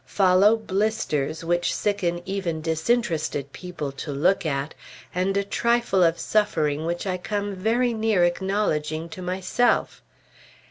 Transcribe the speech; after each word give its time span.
Follow 0.07 0.55
blisters 0.57 1.43
which 1.43 1.71
sicken 1.75 2.23
even 2.25 2.59
disinterested 2.59 3.53
people 3.53 3.91
to 3.91 4.11
look 4.11 4.47
at, 4.47 4.73
and 5.13 5.37
a 5.37 5.43
trifle 5.43 6.03
of 6.03 6.17
suffering 6.17 6.87
which 6.87 7.05
I 7.05 7.17
come 7.19 7.53
very 7.53 7.93
near 7.93 8.23
acknowledging 8.23 9.09
to 9.09 9.21
myself. 9.21 10.01